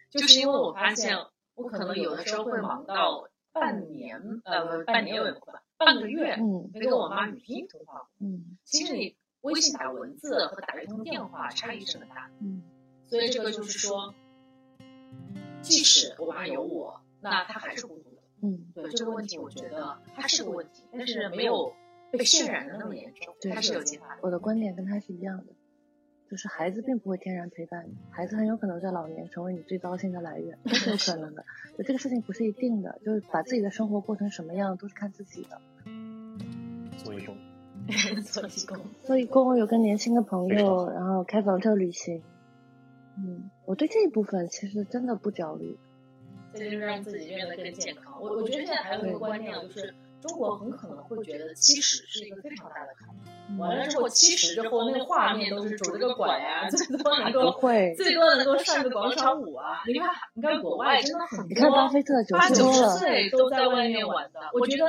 [0.08, 1.18] 就是因为我发现
[1.54, 12.62] 我可能有的时候会忙到半年，呃，不，半年有点快，半个月，嗯，没跟我妈语音通话，嗯，其实你微信打文字和打一通电话差异是很大，嗯，
[13.06, 14.12] 所以这个就是说，
[15.62, 21.72] 即使我妈有我，那她还是孤独的，嗯，对这个问题，我觉得它是个问题，但是没有。
[22.16, 24.20] 被渲染的那么严重，它是有计划的。
[24.22, 25.52] 我的观点跟他是一样的，
[26.30, 31.44] 就是孩子并不会天然陪伴你，孩子很有可能在老年成为你最高兴的来源，都是有可能的。
[31.76, 35.60] 就这个事情不是一定的，就是把自己的生活过成什么样都是看自己的。
[37.02, 37.36] 做义工，
[38.24, 42.22] 做义工，做义工，有跟年轻的朋友，然后开房车旅行。
[43.18, 45.78] 嗯，我对这一部分其实真的不焦虑。
[46.54, 48.20] 这就是让自己变得更健康。
[48.20, 49.94] 我我觉得现在还有一个观念就是。
[50.24, 53.58] 中国很可能会觉得七十是一个非常大的坎。
[53.58, 57.52] 完了之后，七十之后那个画面都是拄着个拐呀，最多能够
[57.94, 59.82] 最多能够上个广场舞啊。
[59.86, 64.40] 你看，你看国外真的很多，你看巴菲特八九十岁都在外面玩的。
[64.54, 64.86] 我觉得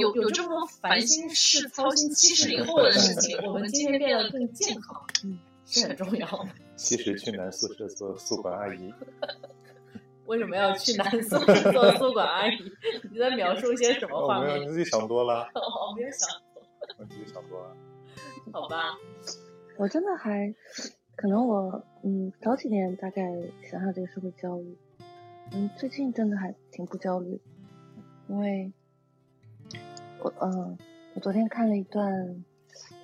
[0.00, 6.48] 有有这么多烦心事操心七十以后的事情，我们今天变得更健康，嗯，是很重要的。
[6.76, 8.92] 七十去男宿舍做宿管阿姨。
[10.26, 12.56] 为什么要去男宿舍做宿管阿姨？
[13.12, 14.60] 你在描述一些什么画面？
[14.62, 15.48] 你自己想多了。
[15.54, 16.28] 我没有想。
[16.98, 17.76] 我自己想多了。
[18.52, 18.96] 好吧。
[19.76, 20.54] 我真的还，
[21.16, 23.22] 可能我嗯早几年大概
[23.70, 24.76] 想想这个社会焦虑，
[25.52, 27.40] 嗯最近真的还挺不焦虑，
[28.28, 28.72] 因为，
[30.24, 30.78] 我嗯
[31.14, 32.42] 我昨天看了一段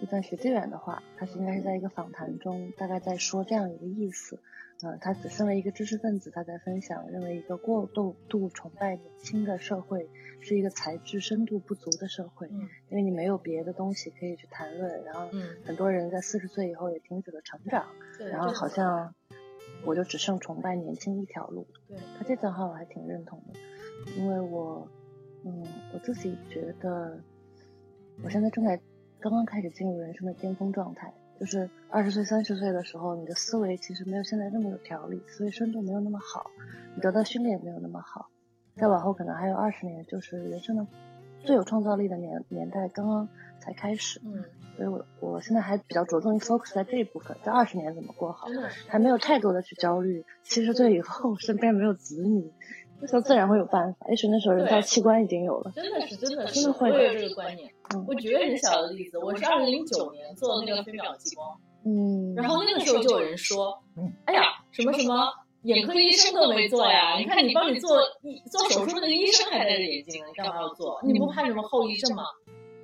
[0.00, 4.40] 一段徐志远的话，他是应该是在一个访谈中大概在说这样一个意思。
[4.82, 10.08] 呃，他只身为一个知识分子，他在分享，认为一个过度度崇拜年轻的社会
[10.40, 17.84] 是一个才智深度不足的社会，嗯，因为你没有别的东西可以去谈论，然后，嗯，很多人在四十岁以后也停止了成长，
[18.16, 19.14] 对，然后好像
[19.84, 23.60] 我就只剩崇拜年轻一条路，对，他这段话我还挺认同的，
[24.16, 24.88] 因为我，
[25.44, 27.18] 嗯，我自己觉得，
[28.22, 28.80] 我现在正在
[29.18, 31.12] 刚刚开始进入人生的巅峰状态。
[31.38, 36.50] 就是二十岁、三十岁的时候，你的思维其实没有现在那么有条理，思维深度没有那么好，
[36.94, 38.28] 你得到训练也没有那么好。
[38.76, 40.86] 再往后可能还有二十年，就是人生的
[41.42, 43.26] 最有创造力的年年代刚刚
[43.58, 44.20] 才开始。
[44.22, 44.44] 嗯，
[44.76, 48.46] 所以我我现在还比较着重于 focus 在这一部分，在二十年怎么过好，
[48.86, 50.22] 还没有太多的去焦虑。
[50.42, 52.52] 七十岁以后身边没有子女，
[53.00, 54.06] 那时候自然会有办法。
[54.08, 55.72] 也许那时候人造器官已经有了。
[55.74, 57.70] 真的是，真的真的会有这个观念。
[58.06, 63.82] 我举个很小的例子，我是二零零九年做那个飞秒激光，嗯，然后那个时候就有人说，
[64.26, 65.32] 哎呀，什么什么
[65.62, 67.98] 眼科医生都没做呀，你看你帮你做
[68.50, 71.00] 做手术那个医生还戴着眼镜，你干嘛要做？
[71.04, 72.22] 你不怕什么后遗症吗？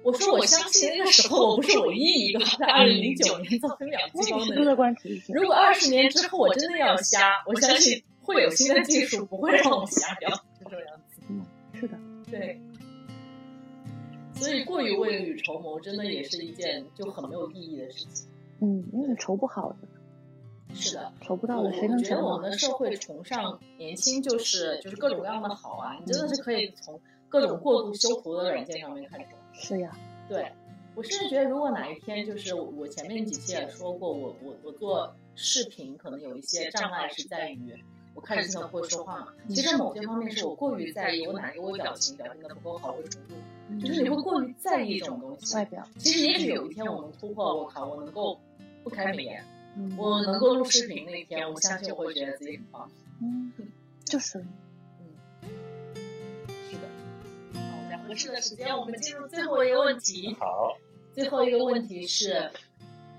[0.03, 4.65] 我说我相信那个时候我不是唯一一个在二零零九年做飞秒激光的人。
[5.35, 11.23] 如果二十年之后我真的要瞎，我相信会有新的技术不会让我们瞎掉，就这个样子。
[11.29, 11.97] 嗯，是的，
[12.31, 12.61] 对。
[14.35, 18.29] 所以，过于未雨绸缪，真的也是一件就很没有意义的事情。
[18.61, 19.77] 嗯，因为筹不好的。
[20.75, 25.97] 是的，筹不到的，谁能觉得我们的社会崇尚年轻，就是就是各种各样的好啊！
[25.99, 27.01] 你真的是可以从
[27.31, 29.29] 各种过度修图的软件上面看出。
[29.55, 29.97] 是呀。
[30.29, 30.53] 对，
[30.95, 37.75] 我甚至觉得，如果哪一天，就是我前面几期也说过，我我我做视频可能有一些障碍是在于。
[38.17, 39.29] 我看着镜头不会说话嘛？
[39.49, 43.35] 其实某些方面是我过于在意我哪一个微表情表现的不够好或者程度，
[43.87, 45.55] 就是你会过于在意这种东西。
[45.55, 45.87] 外表。
[45.99, 48.41] 其实也许有一天我能突破，我靠，我能够
[48.83, 49.45] 不开美颜，
[49.97, 52.91] 我能够录视频那一天，我相信我会觉得自己很棒。
[53.21, 53.53] 嗯，
[54.05, 54.39] 就是。
[55.43, 55.55] 嗯，
[56.71, 56.89] 是的。
[57.55, 60.35] 好，在合适的时间，我们进入最后一个问题。
[60.41, 60.77] 好。
[61.13, 62.51] 最后一个问题是，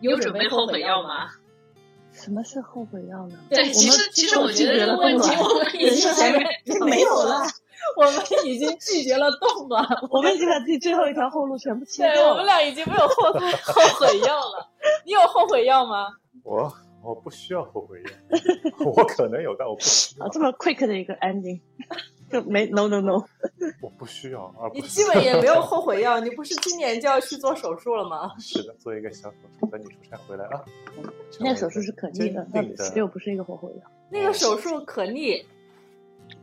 [0.01, 1.31] 有准备后悔药吗？
[2.17, 3.37] 什么是后悔药呢？
[3.49, 6.43] 对，其实其实我觉得这个问题我们已经前面
[6.85, 7.43] 没有了，
[7.95, 8.13] 我们
[8.43, 12.15] 已经拒绝了动了，我们已经把自己最后一条后路全部切掉了。
[12.15, 13.39] 对，我们俩已经没有后后
[13.99, 14.69] 悔药了。
[15.05, 16.07] 你有后悔药吗？
[16.43, 18.09] 我我不需要后悔药，
[18.85, 20.25] 我可能有，但我不需要。
[20.25, 21.61] 啊，这么 quick 的一个 ending。
[22.29, 23.23] 就 没 no no no，
[23.81, 24.69] 我不需要啊！
[24.73, 28.31] 你基本也 没有后悔药，你不是今年就要去做手术了吗？
[28.39, 30.63] 是的，做一个小手术，等你出差回来啊。
[31.39, 32.61] 那个手术是可逆的，那
[32.95, 33.91] 又不是一个后悔药。
[34.09, 35.45] 那个手术可逆，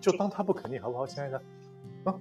[0.00, 1.40] 就当它不可逆，好不好，亲爱的？
[2.04, 2.14] 啊，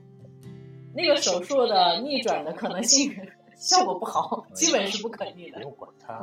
[0.94, 3.14] 那个手术的逆转的可能性
[3.56, 5.58] 效果不好，基本是不可逆的。
[5.58, 6.16] 不用管它。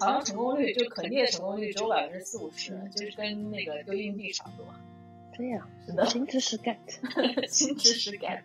[0.00, 4.72] 好像成功率就可逆的成功率只有百分之四五十，就是跟那个丢硬币差不多。
[5.38, 5.68] 这样，
[6.06, 6.76] 新知识 get，
[7.48, 8.40] 新知识 get。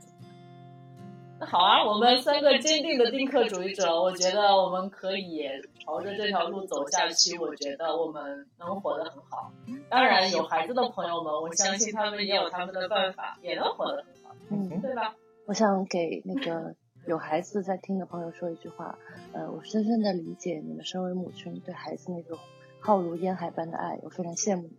[1.40, 5.44] 那好啊，我们三个坚定的丁克主义者，我觉得我们可以
[5.84, 7.36] 朝着这条路走下去。
[7.40, 9.52] 我觉得我们能活得很好。
[9.90, 15.16] 当然，有孩子的朋友们，我相信他们也有他们的办法，也能活得很好，嗯，对吧？
[15.48, 16.76] 我想给那个
[17.08, 19.00] 有孩子在听的朋友说一句话，
[19.34, 22.38] 呃，我深深的理解你们身为母亲对孩子那种
[22.80, 24.78] 浩如烟海般的爱，我非常羡慕你。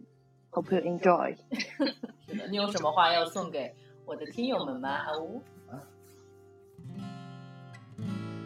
[0.55, 1.37] Hope you enjoy。
[2.29, 3.75] 是的，你有什么话要送给
[4.07, 4.89] 我的听友们吗？
[4.89, 5.43] 阿乌？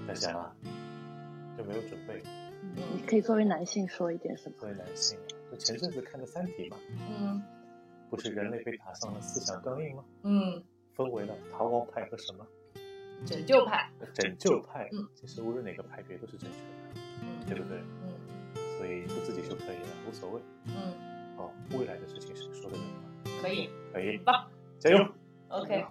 [0.07, 0.57] 在想啊，
[1.59, 2.23] 就没有准备。
[2.95, 4.57] 你可以作为男性说一点什么？
[4.59, 5.19] 作为男性，
[5.51, 6.79] 就前阵子看的《三体》嘛。
[7.11, 7.43] 嗯。
[8.09, 10.03] 不是人类被打上了思想钢印吗？
[10.23, 10.65] 嗯。
[10.95, 12.47] 分为了逃亡派和什么？
[13.27, 13.91] 拯救派。
[14.15, 14.89] 拯救派。
[14.93, 15.07] 嗯。
[15.15, 17.03] 其实无论哪个派别都是正确的。
[17.21, 17.45] 嗯。
[17.47, 17.79] 对不对？
[18.03, 18.15] 嗯。
[18.79, 20.41] 所以做自己就可以了，无所谓。
[21.77, 22.77] 未来的事情是说的
[23.43, 23.69] 可以。
[23.93, 24.21] 可以。
[24.79, 25.07] 加油。
[25.49, 25.85] Ok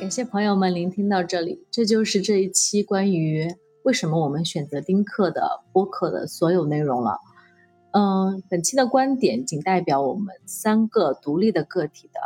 [0.00, 3.52] 感谢朋友们聆听到这里这就是这一期关于
[3.82, 7.18] 为什么我们选择丁克的播客的所有内容了。
[7.92, 12.20] 嗯本期的观点仅代表我们三个独立的个体的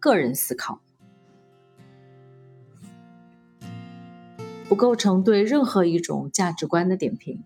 [0.00, 0.80] 个人思考。
[4.68, 7.42] 不构成对任何一种价值观的点评。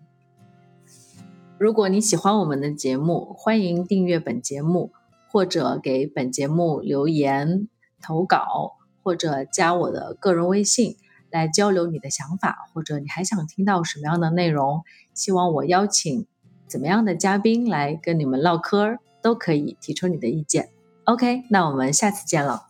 [1.57, 4.91] 如果你喜欢我们的节目，欢迎订阅本节目，
[5.29, 7.67] 或者给本节目留言、
[8.01, 10.95] 投稿，或者加我的个人微信
[11.29, 16.25] 来交流你的想法，或者你还想听到什么样的内容，希望我邀请。
[16.65, 20.69] 怎么样的嘉宾来跟你们唠嗑都可以提出你的意见。
[21.03, 22.68] OK，那我们下次见了。